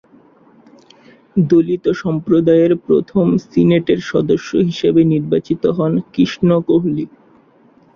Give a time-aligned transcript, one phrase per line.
[1.49, 7.05] দলিত সম্প্রদায়ের প্রথম সিনেটের সদস্য হিসেবে নির্বাচিত হন, কৃষ্ণ কোহলি।